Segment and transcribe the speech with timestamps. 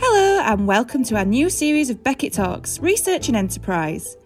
[0.00, 4.16] Hello, and welcome to our new series of Beckett Talks Research and Enterprise.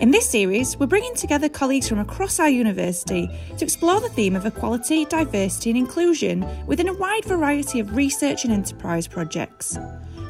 [0.00, 4.36] In this series, we're bringing together colleagues from across our university to explore the theme
[4.36, 9.78] of equality, diversity, and inclusion within a wide variety of research and enterprise projects,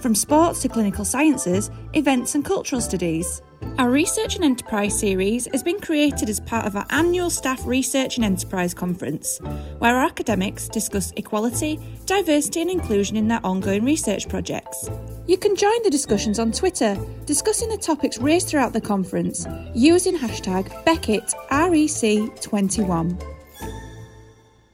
[0.00, 3.42] from sports to clinical sciences, events, and cultural studies.
[3.80, 8.16] Our Research and Enterprise series has been created as part of our annual Staff Research
[8.16, 9.38] and Enterprise Conference,
[9.78, 14.90] where our academics discuss equality, diversity, and inclusion in their ongoing research projects.
[15.26, 16.94] You can join the discussions on Twitter,
[17.24, 23.24] discussing the topics raised throughout the conference using hashtag BeckettREC21.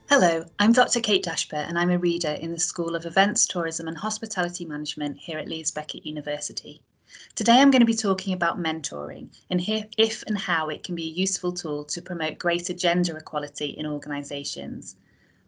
[0.09, 0.99] Hello, I'm Dr.
[0.99, 5.17] Kate Dashper and I'm a reader in the School of Events, Tourism and Hospitality Management
[5.17, 6.81] here at Leeds Beckett University.
[7.35, 9.61] Today I'm going to be talking about mentoring and
[9.97, 13.85] if and how it can be a useful tool to promote greater gender equality in
[13.85, 14.95] organisations.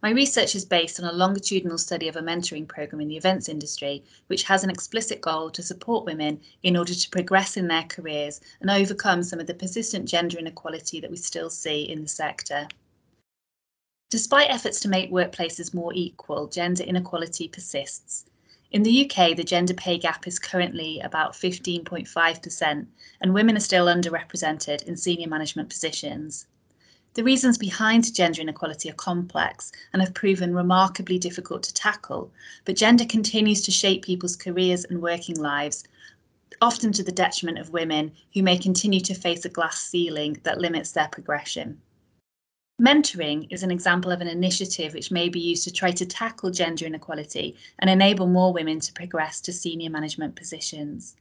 [0.02, 3.50] My research is based on a longitudinal study of a mentoring programme in the events
[3.50, 7.84] industry, which has an explicit goal to support women in order to progress in their
[7.84, 12.08] careers and overcome some of the persistent gender inequality that we still see in the
[12.08, 12.68] sector.
[14.10, 18.26] Despite efforts to make workplaces more equal, gender inequality persists.
[18.72, 22.86] In the UK, the gender pay gap is currently about 15.5%,
[23.20, 26.46] and women are still underrepresented in senior management positions.
[27.16, 32.32] The reasons behind gender inequality are complex and have proven remarkably difficult to tackle,
[32.64, 35.84] but gender continues to shape people's careers and working lives,
[36.62, 40.60] often to the detriment of women who may continue to face a glass ceiling that
[40.60, 41.82] limits their progression.
[42.80, 46.50] Mentoring is an example of an initiative which may be used to try to tackle
[46.50, 51.18] gender inequality and enable more women to progress to senior management positions.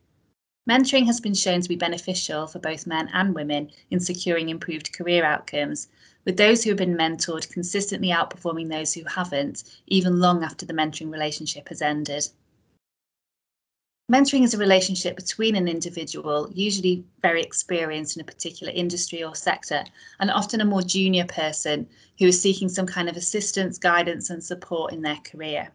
[0.71, 4.93] Mentoring has been shown to be beneficial for both men and women in securing improved
[4.93, 5.89] career outcomes,
[6.25, 10.73] with those who have been mentored consistently outperforming those who haven't, even long after the
[10.73, 12.29] mentoring relationship has ended.
[14.11, 19.35] Mentoring is a relationship between an individual, usually very experienced in a particular industry or
[19.35, 19.85] sector,
[20.19, 21.87] and often a more junior person
[22.19, 25.71] who is seeking some kind of assistance, guidance, and support in their career.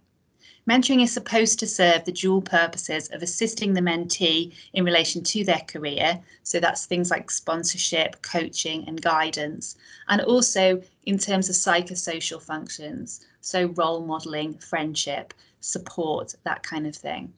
[0.67, 5.43] Mentoring is supposed to serve the dual purposes of assisting the mentee in relation to
[5.43, 9.75] their career, so that's things like sponsorship, coaching, and guidance,
[10.07, 16.95] and also in terms of psychosocial functions, so role modelling, friendship, support, that kind of
[16.95, 17.31] thing.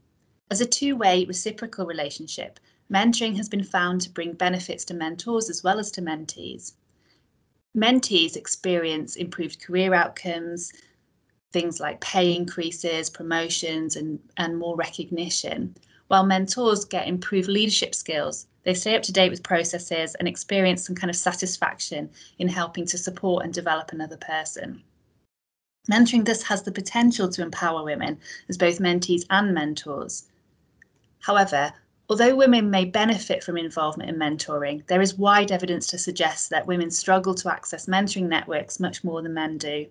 [0.51, 5.63] As a two-way reciprocal relationship, mentoring has been found to bring benefits to mentors as
[5.63, 6.73] well as to mentees.
[7.75, 10.71] Mentees experience improved career outcomes,
[11.51, 15.75] things like pay increases, promotions, and, and more recognition,
[16.09, 18.45] while mentors get improved leadership skills.
[18.63, 22.85] They stay up to date with processes and experience some kind of satisfaction in helping
[22.85, 24.83] to support and develop another person.
[25.89, 30.27] Mentoring thus has the potential to empower women as both mentees and mentors.
[31.25, 31.73] However,
[32.07, 36.67] although women may benefit from involvement in mentoring, there is wide evidence to suggest that
[36.67, 39.87] women struggle to access mentoring networks much more than men do.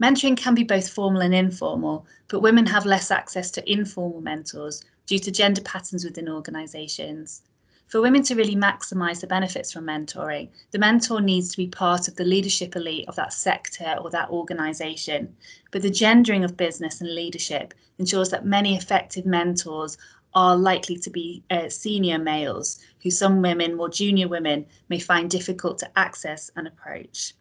[0.00, 4.84] Mentoring can be both formal and informal, but women have less access to informal mentors
[5.06, 7.42] due to gender patterns within organisations.
[7.88, 12.06] For women to really maximise the benefits from mentoring, the mentor needs to be part
[12.06, 15.34] of the leadership elite of that sector or that organisation.
[15.72, 19.98] But the gendering of business and leadership ensures that many effective mentors
[20.34, 25.30] are likely to be uh, senior males who some women, more junior women, may find
[25.30, 27.34] difficult to access and approach.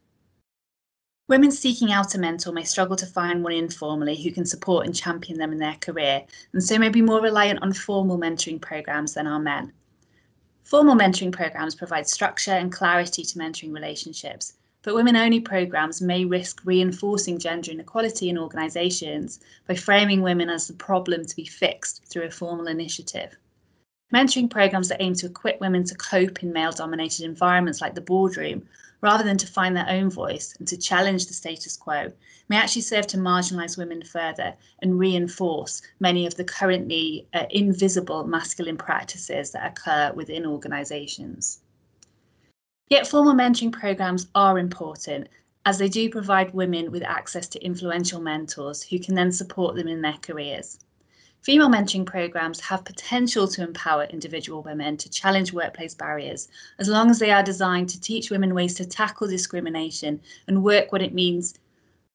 [1.28, 4.96] Women seeking out a mentor may struggle to find one informally who can support and
[4.96, 6.24] champion them in their career,
[6.54, 9.72] and so may be more reliant on formal mentoring programs than are men.
[10.64, 16.24] Formal mentoring programs provide structure and clarity to mentoring relationships, but women only programs may
[16.24, 22.06] risk reinforcing gender inequality in organisations by framing women as the problem to be fixed
[22.06, 23.38] through a formal initiative.
[24.14, 28.02] Mentoring programs that aim to equip women to cope in male dominated environments like the
[28.02, 28.68] boardroom,
[29.02, 32.12] rather than to find their own voice and to challenge the status quo,
[32.48, 38.26] may actually serve to marginalise women further and reinforce many of the currently uh, invisible
[38.26, 41.60] masculine practices that occur within organisations.
[42.90, 45.30] Yet formal mentoring programs are important
[45.64, 49.88] as they do provide women with access to influential mentors who can then support them
[49.88, 50.80] in their careers.
[51.42, 56.48] Female mentoring programs have potential to empower individual women to challenge workplace barriers
[56.80, 60.92] as long as they are designed to teach women ways to tackle discrimination and work
[60.92, 61.54] what it means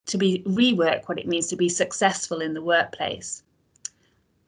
[0.07, 3.44] to be rework what it means to be successful in the workplace.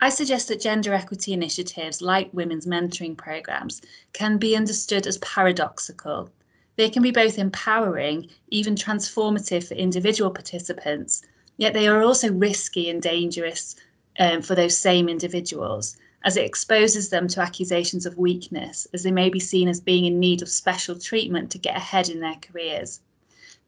[0.01, 3.83] I suggest that gender equity initiatives like women's mentoring programs
[4.13, 6.31] can be understood as paradoxical.
[6.77, 11.23] They can be both empowering, even transformative for individual participants,
[11.59, 13.77] Yet they are also risky and dangerous
[14.19, 19.11] um, for those same individuals, as it exposes them to accusations of weakness, as they
[19.11, 22.35] may be seen as being in need of special treatment to get ahead in their
[22.35, 23.01] careers.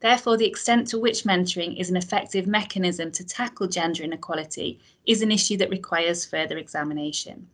[0.01, 5.23] Therefore, the extent to which mentoring is an effective mechanism to tackle gender inequality is
[5.23, 7.49] an issue that requires further examination.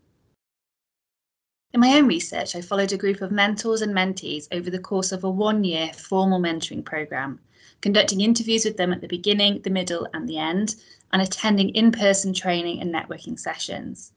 [1.73, 5.11] In my own research, I followed a group of mentors and mentees over the course
[5.11, 7.41] of a one year formal mentoring programme,
[7.81, 10.76] conducting interviews with them at the beginning, the middle, and the end,
[11.12, 14.12] and attending in person training and networking sessions.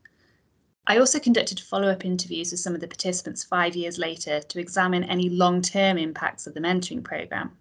[0.85, 4.59] I also conducted follow up interviews with some of the participants five years later to
[4.59, 7.57] examine any long term impacts of the mentoring programme.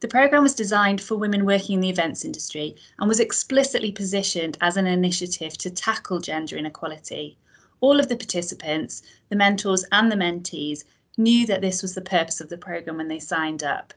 [0.00, 4.56] The programme was designed for women working in the events industry and was explicitly positioned
[4.62, 7.36] as an initiative to tackle gender inequality.
[7.80, 10.84] All of the participants, the mentors, and the mentees
[11.18, 13.92] knew that this was the purpose of the programme when they signed up.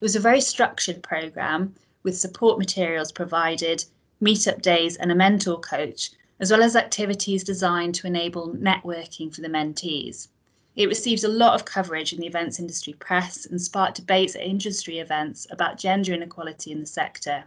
[0.00, 3.84] It was a very structured programme with support materials provided,
[4.20, 6.10] meetup days, and a mentor coach
[6.40, 10.28] as well as activities designed to enable networking for the mentees.
[10.76, 14.42] It received a lot of coverage in the events industry press and sparked debates at
[14.42, 17.44] industry events about gender inequality in the sector.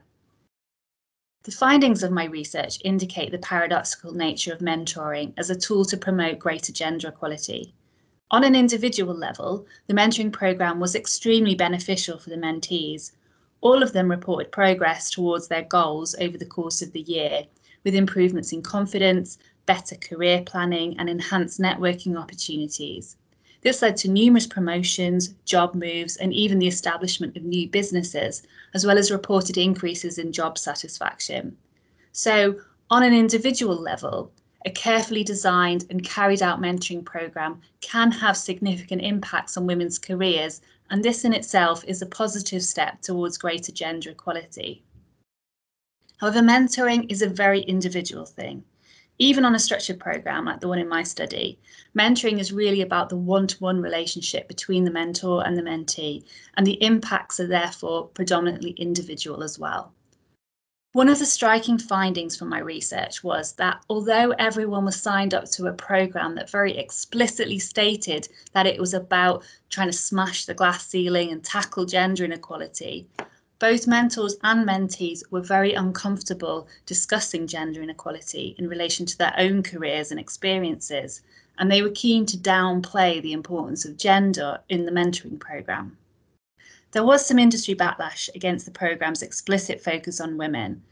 [1.44, 5.98] The findings of my research indicate the paradoxical nature of mentoring as a tool to
[5.98, 7.74] promote greater gender equality.
[8.32, 13.12] On an individual level, the mentoring programme was extremely beneficial for the mentees.
[13.62, 17.46] All of them reported progress towards their goals over the course of the year,
[17.84, 23.16] with improvements in confidence, better career planning, and enhanced networking opportunities.
[23.62, 28.42] This led to numerous promotions, job moves, and even the establishment of new businesses,
[28.74, 31.58] as well as reported increases in job satisfaction.
[32.12, 32.60] So,
[32.90, 34.32] on an individual level,
[34.66, 40.62] a carefully designed and carried out mentoring programme can have significant impacts on women's careers,
[40.90, 44.84] and this in itself is a positive step towards greater gender equality.
[46.18, 48.64] However, mentoring is a very individual thing.
[49.20, 51.58] Even on a structured program like the one in my study,
[51.98, 56.24] mentoring is really about the one to one relationship between the mentor and the mentee,
[56.56, 59.92] and the impacts are therefore predominantly individual as well.
[60.94, 65.46] One of the striking findings from my research was that although everyone was signed up
[65.52, 70.54] to a program that very explicitly stated that it was about trying to smash the
[70.54, 73.08] glass ceiling and tackle gender inequality,
[73.60, 79.64] both mentors and mentees were very uncomfortable discussing gender inequality in relation to their own
[79.64, 81.22] careers and experiences,
[81.58, 85.98] and they were keen to downplay the importance of gender in the mentoring programme.
[86.92, 90.84] There was some industry backlash against the programme's explicit focus on women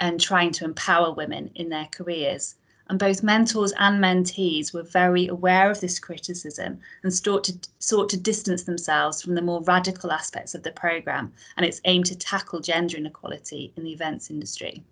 [0.00, 2.56] and trying to empower women in their careers,
[2.90, 8.08] and both mentors and mentees were very aware of this criticism and sought to, sought
[8.08, 12.18] to distance themselves from the more radical aspects of the programme and its aim to
[12.18, 14.82] tackle gender inequality in the events industry.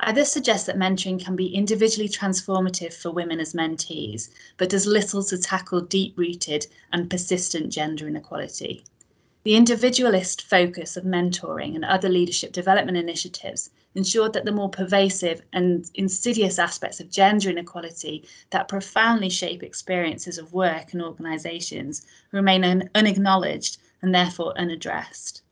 [0.00, 4.86] I thus suggest that mentoring can be individually transformative for women as mentees, but does
[4.86, 8.82] little to tackle deep rooted and persistent gender inequality.
[9.42, 15.40] The individualist focus of mentoring and other leadership development initiatives ensured that the more pervasive
[15.54, 22.64] and insidious aspects of gender inequality that profoundly shape experiences of work and organisations remain
[22.64, 25.42] un- unacknowledged and therefore unaddressed.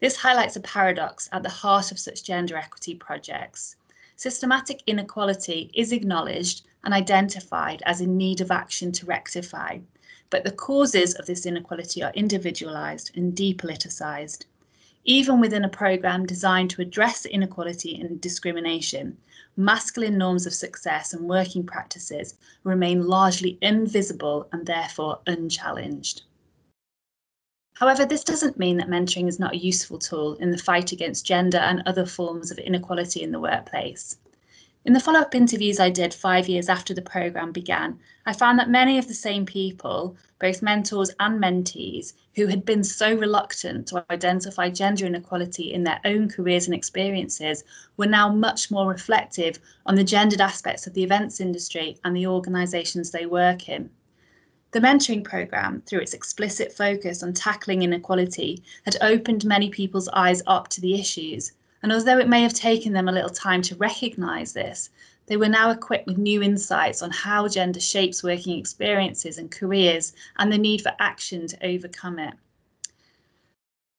[0.00, 3.76] This highlights a paradox at the heart of such gender equity projects.
[4.16, 9.78] Systematic inequality is acknowledged and identified as in need of action to rectify,
[10.30, 14.46] but the causes of this inequality are individualised and depoliticised
[15.04, 19.16] even within a program designed to address inequality and discrimination,
[19.56, 26.22] masculine norms of success and working practices remain largely invisible and therefore unchallenged.
[27.74, 31.24] However, this doesn't mean that mentoring is not a useful tool in the fight against
[31.24, 34.18] gender and other forms of inequality in the workplace.
[34.82, 38.58] In the follow up interviews I did five years after the programme began, I found
[38.58, 43.88] that many of the same people, both mentors and mentees, who had been so reluctant
[43.88, 47.62] to identify gender inequality in their own careers and experiences,
[47.98, 52.26] were now much more reflective on the gendered aspects of the events industry and the
[52.26, 53.90] organisations they work in.
[54.70, 60.42] The mentoring programme, through its explicit focus on tackling inequality, had opened many people's eyes
[60.46, 63.76] up to the issues and although it may have taken them a little time to
[63.76, 64.90] recognise this,
[65.26, 70.12] they were now equipped with new insights on how gender shapes working experiences and careers
[70.38, 72.34] and the need for action to overcome it.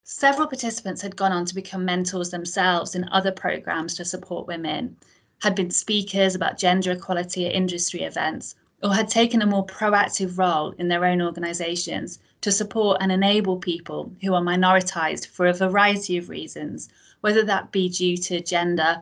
[0.04, 4.98] Several participants had gone on to become mentors themselves in other programs to support women,
[5.42, 10.38] had been speakers about gender equality at industry events, or had taken a more proactive
[10.38, 15.54] role in their own organisations to support and enable people who are minoritised for a
[15.54, 16.90] variety of reasons
[17.22, 19.02] whether that be due to gender,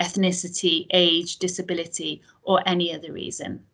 [0.00, 3.64] ethnicity, age, disability, or any other reason.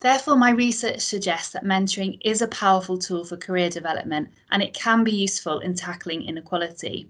[0.00, 4.74] Therefore, my research suggests that mentoring is a powerful tool for career development and it
[4.74, 7.08] can be useful in tackling inequality.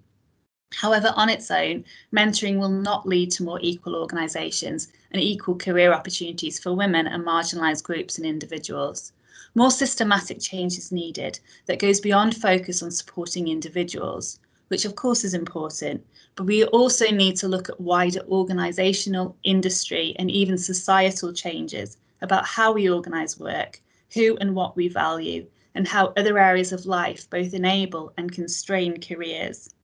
[0.75, 5.93] However, on its own, mentoring will not lead to more equal organisations and equal career
[5.93, 9.13] opportunities for women and marginalised groups and individuals.
[9.55, 14.39] More systematic change is needed that goes beyond focus on supporting individuals,
[14.69, 16.05] which of course is important,
[16.35, 22.47] but we also need to look at wider organisational, industry, and even societal changes about
[22.47, 23.81] how we organise work,
[24.15, 29.01] who and what we value, and how other areas of life both enable and constrain
[29.01, 29.75] careers.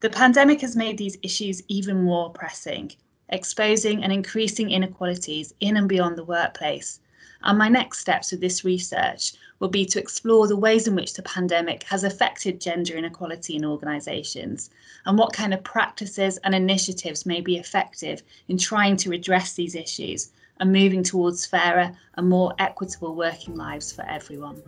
[0.00, 2.92] The pandemic has made these issues even more pressing,
[3.30, 7.00] exposing and increasing inequalities in and beyond the workplace.
[7.42, 11.14] And my next steps with this research will be to explore the ways in which
[11.14, 14.70] the pandemic has affected gender inequality in organisations
[15.06, 19.74] and what kind of practices and initiatives may be effective in trying to address these
[19.74, 20.30] issues
[20.60, 24.60] and moving towards fairer and more equitable working lives for everyone.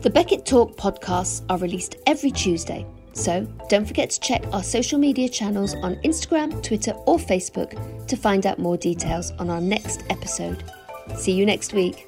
[0.00, 2.86] The Beckett Talk podcasts are released every Tuesday
[3.18, 8.16] so don't forget to check our social media channels on Instagram, Twitter, or Facebook to
[8.16, 10.62] find out more details on our next episode.
[11.16, 12.06] See you next week.